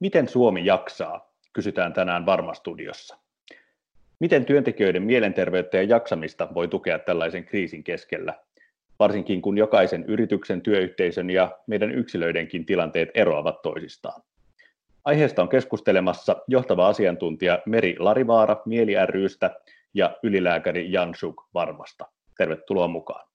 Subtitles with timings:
[0.00, 3.16] Miten Suomi jaksaa, kysytään tänään Varmastudiossa.
[4.20, 8.34] Miten työntekijöiden mielenterveyttä ja jaksamista voi tukea tällaisen kriisin keskellä,
[8.98, 14.22] varsinkin kun jokaisen yrityksen, työyhteisön ja meidän yksilöidenkin tilanteet eroavat toisistaan?
[15.04, 19.60] Aiheesta on keskustelemassa johtava asiantuntija Meri Larivaara Mieli rystä
[19.94, 22.06] ja ylilääkäri Jan Suk Varmasta.
[22.38, 23.28] Tervetuloa mukaan.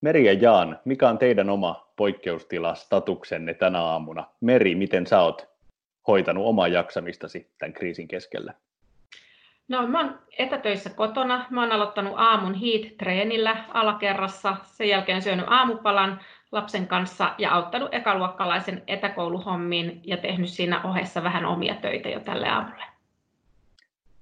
[0.00, 4.24] Meri ja Jaan, mikä on teidän oma poikkeustila statuksenne tänä aamuna?
[4.40, 5.57] Meri, miten sä oot
[6.06, 8.54] hoitanut omaa jaksamistasi tämän kriisin keskellä?
[9.68, 11.46] No, mä oon etätöissä kotona.
[11.50, 14.56] Mä oon aloittanut aamun HEAT-treenillä alakerrassa.
[14.62, 16.20] Sen jälkeen syönyt aamupalan
[16.52, 22.48] lapsen kanssa ja auttanut ekaluokkalaisen etäkouluhommiin ja tehnyt siinä ohessa vähän omia töitä jo tälle
[22.48, 22.84] aamulle.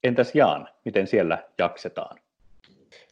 [0.04, 2.18] Entäs Jaan, miten siellä jaksetaan?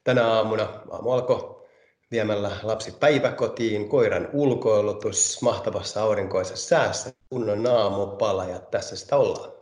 [0.05, 1.64] Tänä aamuna aamu alkoi
[2.11, 9.53] viemällä lapsi päiväkotiin, koiran ulkoilutus mahtavassa aurinkoisessa säässä, kunnon aamupala ja tässä sitä ollaan.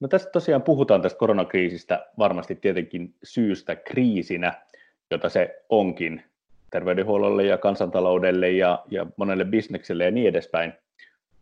[0.00, 4.62] No tästä tosiaan puhutaan tästä koronakriisistä varmasti tietenkin syystä kriisinä,
[5.10, 6.22] jota se onkin
[6.70, 10.72] terveydenhuollolle ja kansantaloudelle ja, ja monelle bisnekselle ja niin edespäin.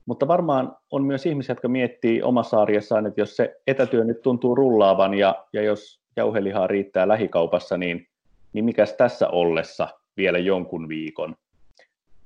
[0.07, 4.55] Mutta varmaan on myös ihmisiä, jotka miettii omassa arjessaan, että jos se etätyö nyt tuntuu
[4.55, 8.10] rullaavan ja, ja jos jauhelihaa riittää lähikaupassa, niin
[8.53, 11.37] niin mikäs tässä ollessa vielä jonkun viikon?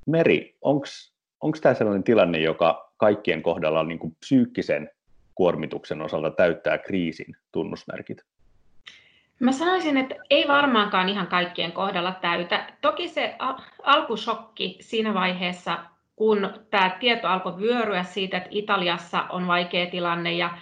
[0.06, 4.90] Meri, onko tämä sellainen tilanne, joka kaikkien kohdalla on niin kuin psyykkisen
[5.34, 8.22] kuormituksen osalta täyttää kriisin tunnusmerkit?
[9.40, 12.72] Mä sanoisin, että ei varmaankaan ihan kaikkien kohdalla täytä.
[12.80, 13.36] Toki se
[13.82, 15.84] alkusokki siinä vaiheessa,
[16.16, 20.58] kun tämä tieto alkoi vyöryä siitä, että Italiassa on vaikea tilanne ja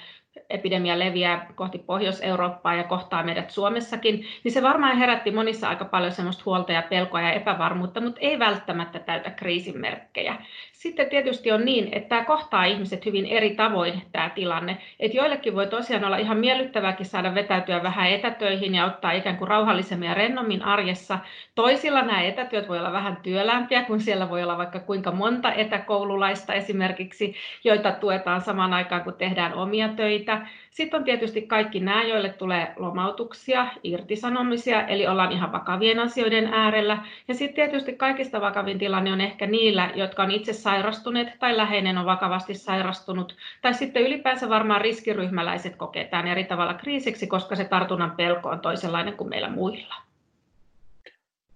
[0.51, 6.13] epidemia leviää kohti Pohjois-Eurooppaa ja kohtaa meidät Suomessakin, niin se varmaan herätti monissa aika paljon
[6.13, 10.37] semmoista huolta ja pelkoa ja epävarmuutta, mutta ei välttämättä täytä kriisin merkkejä.
[10.73, 14.79] Sitten tietysti on niin, että tämä kohtaa ihmiset hyvin eri tavoin tämä tilanne.
[15.01, 19.49] Että joillekin voi tosiaan olla ihan miellyttävääkin saada vetäytyä vähän etätöihin ja ottaa ikään kuin
[19.49, 21.19] rauhallisemmin ja rennommin arjessa.
[21.55, 26.55] Toisilla nämä etätyöt voi olla vähän työlämpiä, kun siellä voi olla vaikka kuinka monta etäkoululaista
[26.55, 30.22] esimerkiksi, joita tuetaan samaan aikaan, kun tehdään omia töitä.
[30.71, 36.99] Sitten on tietysti kaikki nämä, joille tulee lomautuksia, irtisanomisia, eli ollaan ihan vakavien asioiden äärellä.
[37.29, 41.99] Ja sitten tietysti kaikista vakavin tilanne on ehkä niillä, jotka on itse sairastuneet tai läheinen
[41.99, 43.37] on vakavasti sairastunut.
[43.63, 49.17] Tai sitten ylipäänsä varmaan riskiryhmäläiset koketaan eri tavalla kriisiksi, koska se tartunnan pelko on toisenlainen
[49.17, 49.95] kuin meillä muilla.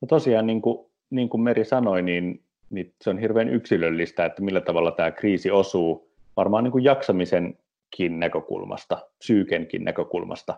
[0.01, 4.43] No tosiaan, niin kuin, niin kuin Meri sanoi, niin, niin se on hirveän yksilöllistä, että
[4.43, 7.59] millä tavalla tämä kriisi osuu varmaan niin kuin jaksamisen
[8.09, 10.57] näkökulmasta, psyykenkin näkökulmasta.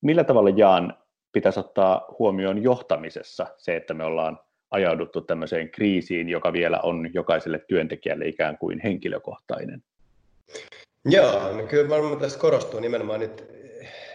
[0.00, 0.94] Millä tavalla Jaan
[1.32, 4.38] pitäisi ottaa huomioon johtamisessa se, että me ollaan
[4.70, 9.82] ajauduttu tämmöiseen kriisiin, joka vielä on jokaiselle työntekijälle ikään kuin henkilökohtainen?
[11.04, 13.44] Joo, no kyllä varmaan tässä korostuu nimenomaan nyt,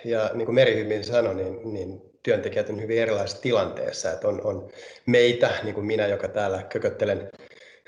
[0.05, 4.11] ja niin kuin Meri hyvin sanoi, niin, niin työntekijät on hyvin erilaisessa tilanteessa.
[4.11, 4.69] Että on, on
[5.05, 7.29] meitä, niin kuin minä, joka täällä kököttelen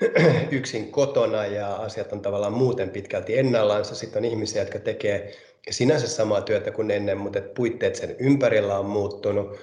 [0.50, 3.84] yksin kotona ja asiat on tavallaan muuten pitkälti ennallaan.
[3.84, 5.32] Sitten on ihmisiä, jotka tekee
[5.70, 9.58] sinänsä samaa työtä kuin ennen, mutta puitteet sen ympärillä on muuttunut.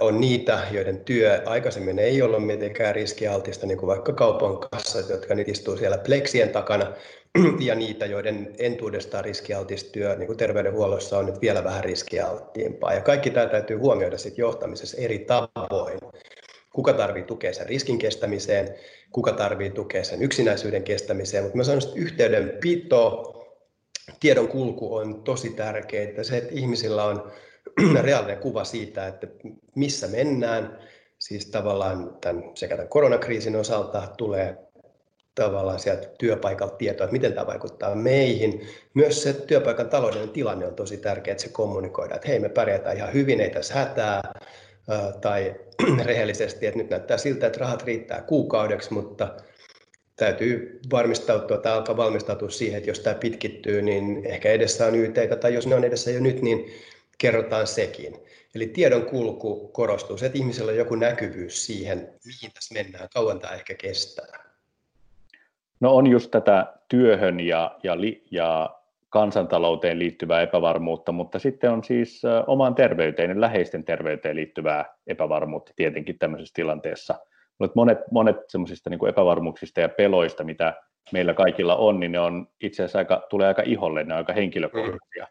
[0.00, 5.34] On niitä, joiden työ aikaisemmin ei ollut mitenkään riskialtista, niin kuin vaikka kaupan kassat, jotka
[5.34, 6.92] nyt istuu siellä pleksien takana,
[7.66, 12.94] ja niitä, joiden entuudestaan riskialtis työ niin kuin terveydenhuollossa on nyt vielä vähän riskialttiimpaa.
[12.94, 15.98] Ja kaikki tämä täytyy huomioida sitten johtamisessa eri tavoin
[16.74, 18.74] kuka tarvitsee tukea sen riskin kestämiseen,
[19.12, 23.30] kuka tarvitsee tukea sen yksinäisyyden kestämiseen, mutta mä sanon, että yhteydenpito,
[24.20, 26.22] tiedon kulku on tosi tärkeää.
[26.22, 27.32] Se, että ihmisillä on
[28.00, 29.26] reaalinen kuva siitä, että
[29.74, 30.78] missä mennään,
[31.18, 34.56] siis tavallaan tämän, sekä tämän koronakriisin osalta tulee
[35.34, 38.68] tavallaan sieltä työpaikalta tietoa, että miten tämä vaikuttaa meihin.
[38.94, 42.96] Myös se työpaikan taloudellinen tilanne on tosi tärkeää, että se kommunikoidaan, että hei me pärjätään
[42.96, 44.22] ihan hyvin, ei tässä hätää,
[45.20, 45.54] tai
[46.04, 49.34] rehellisesti, että nyt näyttää siltä, että rahat riittää kuukaudeksi, mutta
[50.16, 55.14] täytyy varmistautua tai alkaa valmistautua siihen, että jos tämä pitkittyy, niin ehkä edessä on YT,
[55.40, 56.70] tai jos ne on edessä jo nyt, niin
[57.18, 58.16] kerrotaan sekin.
[58.54, 63.40] Eli tiedon kulku korostuu, se, että ihmisellä on joku näkyvyys siihen, mihin tässä mennään, kauan
[63.40, 64.44] tämä ehkä kestää.
[65.80, 67.96] No on just tätä työhön ja, ja,
[68.30, 68.78] ja
[69.14, 76.18] kansantalouteen liittyvää epävarmuutta, mutta sitten on siis omaan terveyteen ja läheisten terveyteen liittyvää epävarmuutta tietenkin
[76.18, 77.14] tämmöisessä tilanteessa.
[77.58, 80.74] Mutta monet, monet semmoisista niin epävarmuuksista ja peloista, mitä
[81.12, 84.32] meillä kaikilla on, niin ne on itse asiassa aika, tulee aika iholle, ne on aika
[84.32, 85.26] henkilökohtaisia.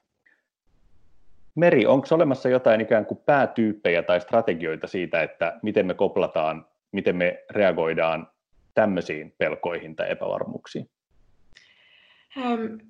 [1.56, 7.16] Meri, onko olemassa jotain ikään kuin päätyyppejä tai strategioita siitä, että miten me koplataan, miten
[7.16, 8.28] me reagoidaan
[8.74, 10.90] tämmöisiin pelkoihin tai epävarmuuksiin?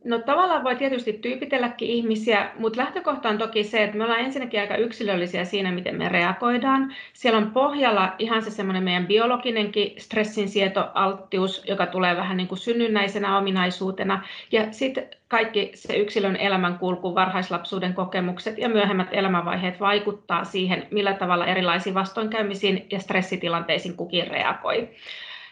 [0.03, 4.59] No tavallaan voi tietysti tyypitelläkin ihmisiä, mutta lähtökohta on toki se, että me ollaan ensinnäkin
[4.59, 6.95] aika yksilöllisiä siinä, miten me reagoidaan.
[7.13, 13.37] Siellä on pohjalla ihan se semmoinen meidän biologinenkin stressinsietoalttius, joka tulee vähän niin kuin synnynnäisenä
[13.37, 14.23] ominaisuutena.
[14.51, 21.45] Ja sitten kaikki se yksilön elämänkulku, varhaislapsuuden kokemukset ja myöhemmät elämänvaiheet vaikuttaa siihen, millä tavalla
[21.45, 24.89] erilaisiin vastoinkäymisiin ja stressitilanteisiin kukin reagoi.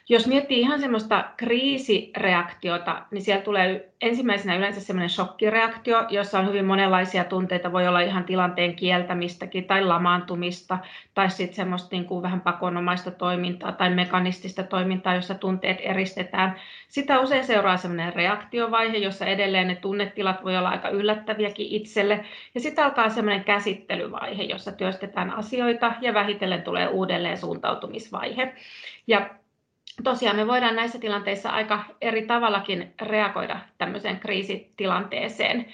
[0.09, 6.65] Jos miettii ihan semmoista kriisireaktiota, niin siellä tulee ensimmäisenä yleensä semmoinen shokkireaktio, jossa on hyvin
[6.65, 7.71] monenlaisia tunteita.
[7.71, 10.77] Voi olla ihan tilanteen kieltämistäkin tai lamaantumista
[11.13, 16.55] tai sitten semmoista niin kuin vähän pakonomaista toimintaa tai mekanistista toimintaa, jossa tunteet eristetään.
[16.87, 22.25] Sitä usein seuraa semmoinen reaktiovaihe, jossa edelleen ne tunnetilat voi olla aika yllättäviäkin itselle.
[22.55, 28.53] Ja sitten alkaa semmoinen käsittelyvaihe, jossa työstetään asioita ja vähitellen tulee uudelleen suuntautumisvaihe.
[29.07, 29.40] Ja
[30.03, 35.65] tosiaan me voidaan näissä tilanteissa aika eri tavallakin reagoida tämmöiseen kriisitilanteeseen.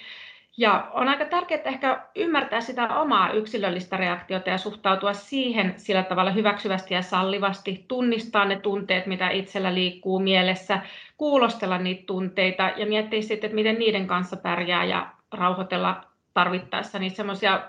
[0.56, 6.30] Ja on aika tärkeää ehkä ymmärtää sitä omaa yksilöllistä reaktiota ja suhtautua siihen sillä tavalla
[6.30, 10.80] hyväksyvästi ja sallivasti, tunnistaa ne tunteet, mitä itsellä liikkuu mielessä,
[11.16, 16.04] kuulostella niitä tunteita ja miettiä sitten, että miten niiden kanssa pärjää ja rauhoitella
[16.34, 17.60] tarvittaessa niitä semmoisia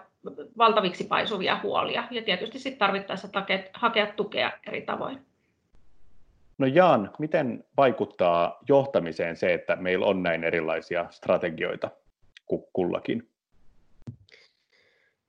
[0.57, 3.27] valtaviksi paisuvia huolia ja tietysti sitten tarvittaessa
[3.73, 5.29] hakea tukea eri tavoin.
[6.59, 11.89] No Jaan, miten vaikuttaa johtamiseen se, että meillä on näin erilaisia strategioita
[12.73, 13.29] kullakin?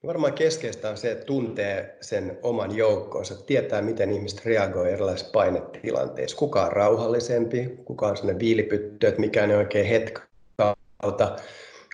[0.05, 6.37] Varmaan keskeistä on se, että tuntee sen oman joukkoonsa, tietää miten ihmiset reagoivat erilaisissa painetilanteissa.
[6.37, 11.35] Kuka on rauhallisempi, kuka on sellainen viilipyttö, että mikä on oikein hetkauta,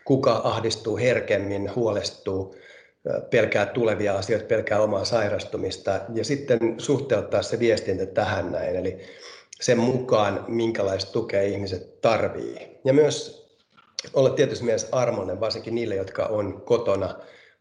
[0.06, 2.56] kuka ahdistuu herkemmin, huolestuu,
[3.30, 8.76] pelkää tulevia asioita, pelkää omaa sairastumista ja sitten suhteuttaa se viestintä tähän näin.
[8.76, 8.98] Eli
[9.62, 12.80] sen mukaan, minkälaista tukea ihmiset tarvii.
[12.86, 13.48] Ja myös
[14.14, 17.16] olla tietysti mielessä armonen, varsinkin niille, jotka on kotona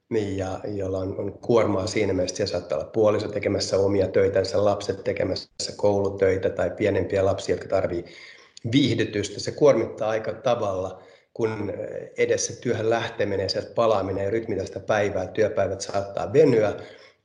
[0.08, 4.64] niin, ja joilla on, on kuormaa siinä mielessä, että saattaa olla puoliso tekemässä omia töitänsä,
[4.64, 8.04] lapset tekemässä koulutöitä tai pienempiä lapsia, jotka tarvii
[8.72, 9.40] viihdytystä.
[9.40, 11.02] Se kuormittaa aika tavalla,
[11.36, 11.72] kun
[12.16, 16.72] edessä työhön lähteminen, sieltä palaaminen ja rytmitä sitä päivää, työpäivät saattaa venyä,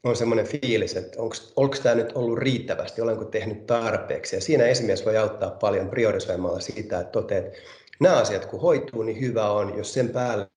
[0.03, 1.21] on semmoinen fiilis, että
[1.55, 4.35] onko tämä nyt ollut riittävästi, olenko tehnyt tarpeeksi.
[4.35, 7.57] Ja siinä esimies voi auttaa paljon priorisoimalla sitä, että toteat, että
[7.99, 9.77] nämä asiat kun hoituu, niin hyvä on.
[9.77, 10.47] Jos sen päälle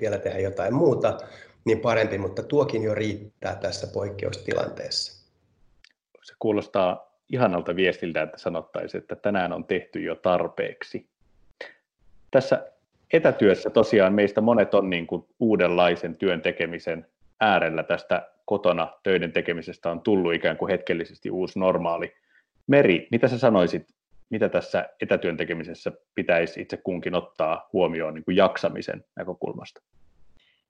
[0.00, 1.18] vielä tehdä jotain muuta,
[1.64, 5.26] niin parempi, mutta tuokin jo riittää tässä poikkeustilanteessa.
[6.22, 11.06] Se kuulostaa ihanalta viestiltä, että sanottaisiin, että tänään on tehty jo tarpeeksi.
[12.30, 12.75] Tässä
[13.12, 17.06] etätyössä tosiaan meistä monet on niin kuin uudenlaisen työn tekemisen
[17.40, 22.14] äärellä tästä kotona töiden tekemisestä on tullut ikään kuin hetkellisesti uusi normaali.
[22.66, 23.86] Meri, mitä sä sanoisit,
[24.30, 29.82] mitä tässä etätyön tekemisessä pitäisi itse kunkin ottaa huomioon niin kuin jaksamisen näkökulmasta?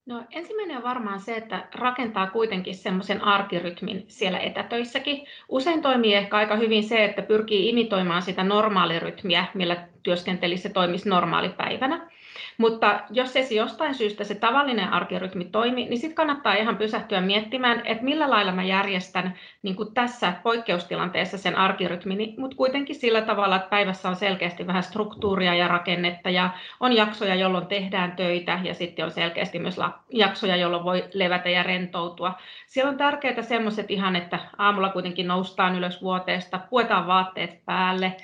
[0.06, 5.26] No, ensimmäinen on varmaan se, että rakentaa kuitenkin semmoisen arkirytmin siellä etätöissäkin.
[5.48, 11.08] Usein toimii ehkä aika hyvin se, että pyrkii imitoimaan sitä normaalirytmiä, millä työskentelisi ja toimisi
[11.08, 12.10] normaalipäivänä.
[12.58, 17.82] Mutta jos ei jostain syystä se tavallinen arkirytmi toimi, niin sitten kannattaa ihan pysähtyä miettimään,
[17.86, 23.56] että millä lailla mä järjestän niin kuin tässä poikkeustilanteessa sen arkirytmini, mutta kuitenkin sillä tavalla,
[23.56, 28.74] että päivässä on selkeästi vähän struktuuria ja rakennetta ja on jaksoja, jolloin tehdään töitä ja
[28.74, 29.76] sitten on selkeästi myös
[30.12, 32.34] jaksoja, jolloin voi levätä ja rentoutua.
[32.66, 38.16] Siellä on tärkeää semmoiset ihan, että aamulla kuitenkin noustaan ylös vuoteesta, puetaan vaatteet päälle,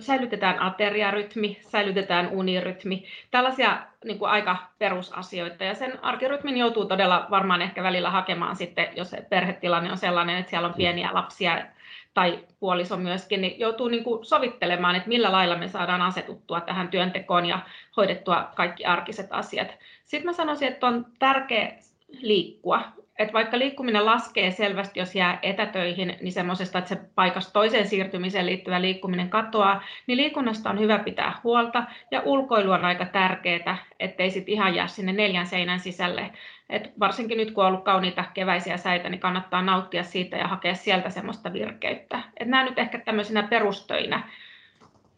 [0.00, 3.04] säilytetään ateriarytmi, säilytetään unirytmi.
[3.30, 5.64] Tällaisia niin kuin aika perusasioita.
[5.64, 10.50] Ja sen arkirytmin joutuu todella varmaan ehkä välillä hakemaan sitten, jos perhetilanne on sellainen, että
[10.50, 11.66] siellä on pieniä lapsia
[12.14, 16.88] tai puoliso myöskin, niin joutuu niin kuin sovittelemaan, että millä lailla me saadaan asetuttua tähän
[16.88, 17.58] työntekoon ja
[17.96, 19.68] hoidettua kaikki arkiset asiat.
[20.04, 21.72] Sitten mä sanoisin, että on tärkeä
[22.20, 22.82] liikkua
[23.20, 28.46] että vaikka liikkuminen laskee selvästi, jos jää etätöihin, niin semmoisesta, että se paikasta toiseen siirtymiseen
[28.46, 34.30] liittyvä liikkuminen katoaa, niin liikunnasta on hyvä pitää huolta ja ulkoilu on aika tärkeää, ettei
[34.30, 36.30] sitten ihan jää sinne neljän seinän sisälle.
[36.70, 40.74] Et varsinkin nyt kun on ollut kauniita keväisiä säitä, niin kannattaa nauttia siitä ja hakea
[40.74, 42.22] sieltä semmoista virkeyttä.
[42.40, 44.28] Et nämä nyt ehkä tämmöisinä perustöinä,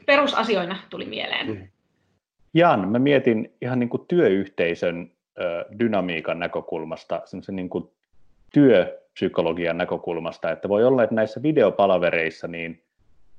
[0.06, 1.70] perusasioina tuli mieleen.
[2.54, 5.10] Jan, mä mietin ihan niin kuin työyhteisön
[5.78, 7.90] dynamiikan näkökulmasta, semmoisen niin kuin
[8.52, 12.82] työpsykologian näkökulmasta, että voi olla, että näissä videopalavereissa niin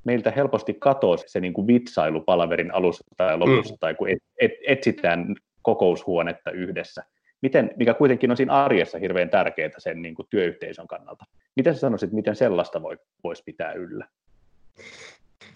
[0.04, 3.78] meiltä helposti katoaa se niin kuin vitsailu palaverin alussa tai lopussa, mm.
[3.80, 7.04] tai kun et, et, etsitään kokoushuonetta yhdessä,
[7.42, 11.26] miten, mikä kuitenkin on siinä arjessa hirveän tärkeää sen niin kuin työyhteisön kannalta.
[11.56, 14.08] Miten sä sanoisit, miten sellaista voi, voisi pitää yllä?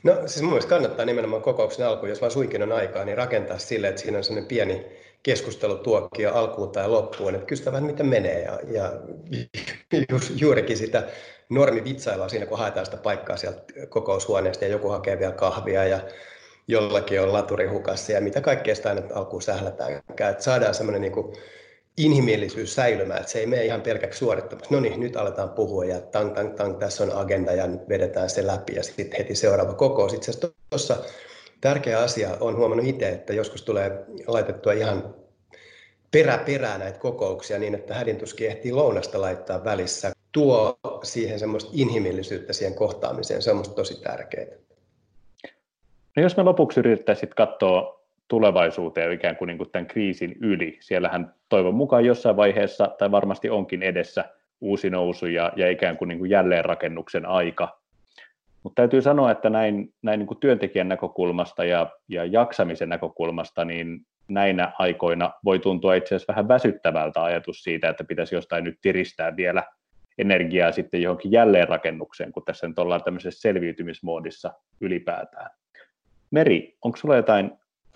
[0.03, 3.57] No siis mun mielestä kannattaa nimenomaan kokouksen alkuun, jos vaan suinkin on aikaa, niin rakentaa
[3.57, 4.85] sille, että siinä on sellainen pieni
[5.27, 8.93] keskustelutuokio alkuun tai loppuun, että kysytään vähän miten menee ja, ja
[10.11, 11.03] ju, juurikin sitä
[11.49, 15.99] normivitsailua siinä, kun haetaan sitä paikkaa sieltä kokoushuoneesta ja joku hakee vielä kahvia ja
[16.67, 19.93] jollakin on laturi hukassa ja mitä kaikkea sitä aina alkuun sählätään.
[19.93, 21.35] Että saadaan semmoinen niin kuin
[21.97, 24.73] inhimillisyys säilymään, että se ei mene ihan pelkäksi suorittamassa.
[24.75, 28.29] No niin, nyt aletaan puhua ja tang, tang, tang, tässä on agenda ja nyt vedetään
[28.29, 30.13] se läpi ja sitten heti seuraava kokous.
[30.13, 30.97] Itse asiassa tuossa
[31.61, 35.15] tärkeä asia on huomannut itse, että joskus tulee laitettua ihan
[36.11, 40.11] perä perää näitä kokouksia niin, että hädintuskin ehtii lounasta laittaa välissä.
[40.31, 44.57] Tuo siihen semmoista inhimillisyyttä siihen kohtaamiseen, se on musta tosi tärkeää.
[46.15, 47.97] No jos me lopuksi yrittäisiin katsoa
[48.27, 50.77] tulevaisuuteen ikään kuin, niin kuin tämän kriisin yli.
[50.81, 54.25] Siellähän toivon mukaan jossain vaiheessa, tai varmasti onkin edessä,
[54.61, 57.79] uusi nousu ja, ja ikään kuin, niin kuin jälleenrakennuksen aika.
[58.67, 63.99] Mutta täytyy sanoa, että näin, näin niin kuin työntekijän näkökulmasta ja, ja jaksamisen näkökulmasta, niin
[64.27, 69.35] näinä aikoina voi tuntua itse asiassa vähän väsyttävältä ajatus siitä, että pitäisi jostain nyt tiristää
[69.35, 69.63] vielä
[70.17, 75.49] energiaa sitten johonkin jälleenrakennukseen, kun tässä nyt ollaan tämmöisessä selviytymismoodissa ylipäätään.
[76.31, 77.51] Meri, onko sulla jotain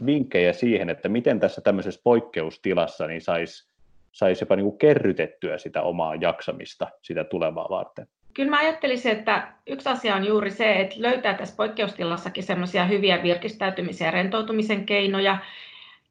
[0.05, 3.71] vinkkejä siihen, että miten tässä tämmöisessä poikkeustilassa niin saisi
[4.11, 8.07] sais jopa niin kuin kerrytettyä sitä omaa jaksamista sitä tulevaa varten?
[8.33, 13.23] Kyllä mä ajattelisin, että yksi asia on juuri se, että löytää tässä poikkeustilassakin semmoisia hyviä
[13.23, 15.37] virkistäytymisen ja rentoutumisen keinoja.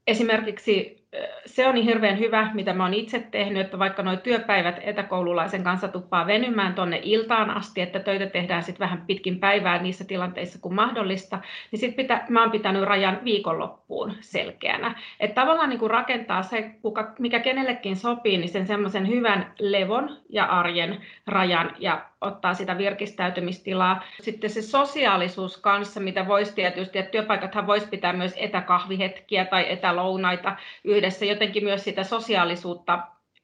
[0.07, 1.01] Esimerkiksi
[1.47, 5.65] se on niin hirveän hyvä, mitä mä oon itse tehnyt, että vaikka nuo työpäivät etäkoululaisen
[5.65, 10.59] kanssa tuppaa venymään tuonne iltaan asti, että töitä tehdään sitten vähän pitkin päivää niissä tilanteissa
[10.59, 11.39] kuin mahdollista,
[11.71, 14.95] niin sitten pitä, mä oon pitänyt rajan viikonloppuun selkeänä.
[15.21, 20.17] Että tavallaan niin kuin rakentaa se, kuka, mikä kenellekin sopii, niin sen semmoisen hyvän levon
[20.29, 24.05] ja arjen rajan ja ottaa sitä virkistäytymistilaa.
[24.23, 30.57] Sitten se sosiaalisuus kanssa, mitä voisi tietysti, että työpaikathan voisi pitää myös etäkahvihetkiä tai etälounaita
[30.85, 32.99] yhdessä, jotenkin myös sitä sosiaalisuutta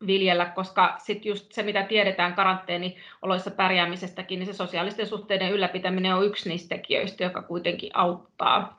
[0.07, 6.27] viljellä, koska sitten just se, mitä tiedetään karanteenioloissa pärjäämisestäkin, niin se sosiaalisten suhteiden ylläpitäminen on
[6.27, 8.79] yksi niistä tekijöistä, joka kuitenkin auttaa.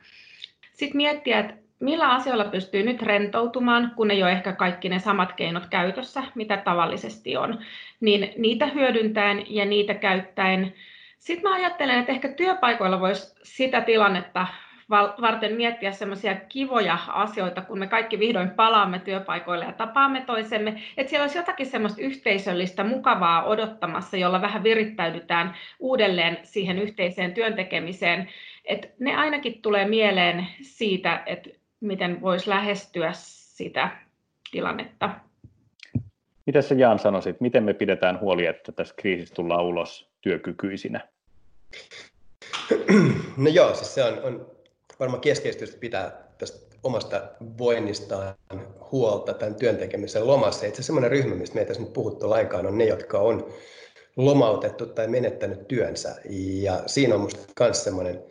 [0.74, 5.34] Sitten miettiä, että millä asioilla pystyy nyt rentoutumaan, kun ei ole ehkä kaikki ne samat
[5.34, 7.60] keinot käytössä, mitä tavallisesti on,
[8.00, 10.74] niin niitä hyödyntäen ja niitä käyttäen.
[11.20, 14.48] Sitten mä ajattelen, että ehkä työpaikoilla voisi sitä tilannetta
[15.22, 21.10] varten miettiä semmoisia kivoja asioita, kun me kaikki vihdoin palaamme työpaikoille ja tapaamme toisemme, että
[21.10, 28.30] siellä olisi jotakin semmoista yhteisöllistä, mukavaa odottamassa, jolla vähän virittäydytään uudelleen siihen yhteiseen työntekemiseen.
[28.66, 33.90] Et ne ainakin tulee mieleen siitä, että miten voisi lähestyä sitä
[34.52, 35.10] tilannetta.
[36.46, 41.08] Mitä sä Jaan sanoisit, miten me pidetään huoli, että tässä kriisistä tullaan ulos työkykyisinä?
[43.38, 44.52] No joo, siis se on, on
[45.00, 47.22] varmaan keskeistä pitää tästä omasta
[47.58, 48.36] voinnistaan
[48.92, 50.66] huolta tämän työntekemisen lomassa.
[50.66, 53.54] Itse semmoinen ryhmä, mistä meitä tässä nyt puhuttu lainkaan, on ne, jotka on
[54.18, 56.16] lomautettu tai menettänyt työnsä.
[56.62, 58.24] Ja siinä on minusta myös semmoinen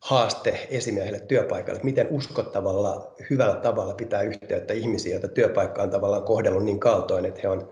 [0.00, 6.22] haaste esimiehelle työpaikalle, että miten uskottavalla, hyvällä tavalla pitää yhteyttä ihmisiä, joita työpaikka on tavallaan
[6.22, 7.70] kohdellut niin kaltoin, että he on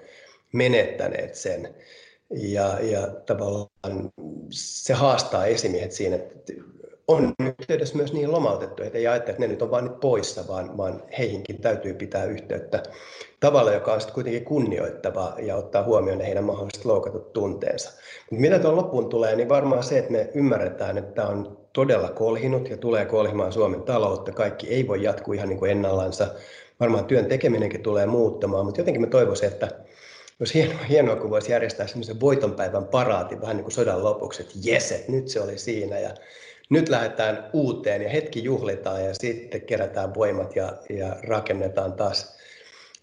[0.52, 1.74] menettäneet sen.
[2.30, 4.12] Ja, ja tavallaan
[4.50, 6.52] se haastaa esimiehet siinä, että
[7.08, 10.48] on yhteydessä myös niin lomautettu, että ei ajattele, että ne nyt on vain nyt poissa,
[10.48, 12.82] vaan, vaan heihinkin täytyy pitää yhteyttä
[13.40, 17.90] tavalla, joka on sitten kuitenkin kunnioittava ja ottaa huomioon heidän mahdolliset loukatut tunteensa.
[18.30, 22.08] Mutta mitä tuon loppuun tulee, niin varmaan se, että me ymmärretään, että tämä on todella
[22.08, 24.32] kolhinut ja tulee kolhimaan Suomen taloutta.
[24.32, 26.26] Kaikki ei voi jatkuu ihan niin kuin ennallansa.
[26.80, 29.68] Varmaan työn tekeminenkin tulee muuttamaan, mutta jotenkin mä toivoisin, että
[30.40, 34.54] olisi hienoa, hienoa kun voisi järjestää semmoisen voitonpäivän paraatin vähän niin kuin sodan lopuksi, että
[34.62, 36.10] jes, nyt se oli siinä ja
[36.68, 42.38] nyt lähdetään uuteen ja hetki juhlitaan ja sitten kerätään voimat ja, ja rakennetaan taas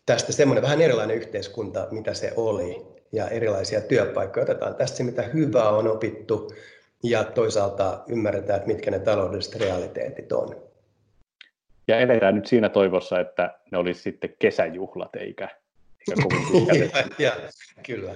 [0.06, 4.44] tästä semmoinen vähän erilainen yhteiskunta, mitä se oli ja erilaisia työpaikkoja.
[4.44, 6.52] Otetaan tästä se, mitä hyvää on opittu
[7.04, 10.56] ja toisaalta ymmärretään, että mitkä ne taloudelliset realiteetit on.
[11.88, 15.50] Ja eletään nyt siinä toivossa, että ne olisi sitten kesäjuhlat eikä,
[16.00, 17.32] eikä kovin ja, ja,
[17.86, 18.16] kyllä.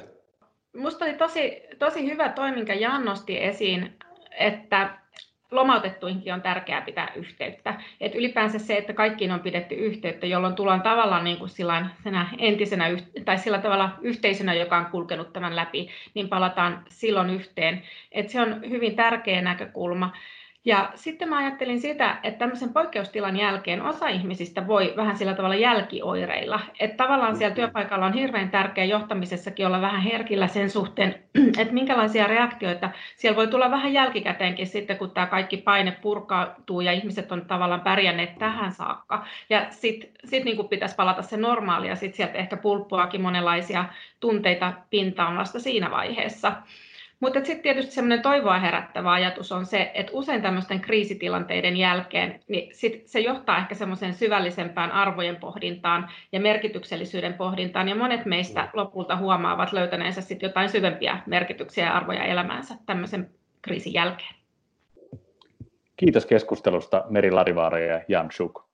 [0.74, 3.94] Minusta oli tosi, tosi hyvä toi, minkä Jan nosti esiin,
[4.40, 4.98] että
[5.52, 7.82] lomautettuihinkin on tärkeää pitää yhteyttä.
[8.02, 11.90] Et ylipäänsä se, että kaikkiin on pidetty yhteyttä, jolloin tullaan tavallaan niin kuin sillä,
[12.38, 12.86] entisenä
[13.26, 17.84] tai sillä tavalla yhteisönä, joka on kulkenut tämän läpi, niin palataan silloin yhteen.
[18.12, 20.14] Et se on hyvin tärkeä näkökulma.
[20.70, 25.56] Ja sitten mä ajattelin sitä, että tämmöisen poikkeustilan jälkeen osa ihmisistä voi vähän sillä tavalla
[25.56, 26.60] jälkioireilla.
[26.80, 31.16] Että tavallaan siellä työpaikalla on hirveän tärkeä johtamisessakin olla vähän herkillä sen suhteen,
[31.60, 36.92] että minkälaisia reaktioita siellä voi tulla vähän jälkikäteenkin sitten, kun tämä kaikki paine purkautuu ja
[36.92, 39.26] ihmiset on tavallaan pärjänneet tähän saakka.
[39.50, 43.86] Ja sitten sit niin pitäisi palata se normaali ja sitten sieltä ehkä pulppuakin monenlaisia
[44.20, 46.52] tunteita pintaan vasta siinä vaiheessa.
[47.20, 52.76] Mutta sitten tietysti semmoinen toivoa herättävä ajatus on se, että usein tämmöisten kriisitilanteiden jälkeen niin
[52.76, 59.18] sit se johtaa ehkä semmoiseen syvällisempään arvojen pohdintaan ja merkityksellisyyden pohdintaan, ja monet meistä lopulta
[59.18, 63.30] huomaavat löytäneensä sitten jotain syvempiä merkityksiä ja arvoja elämäänsä tämmöisen
[63.62, 64.36] kriisin jälkeen.
[65.98, 68.69] Kiitos keskustelusta Meri Larivaara ja Jan Schuk.